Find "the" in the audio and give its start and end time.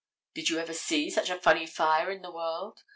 2.23-2.31